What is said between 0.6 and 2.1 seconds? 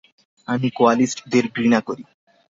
কোয়ালিস্টদের ঘৃণা করি।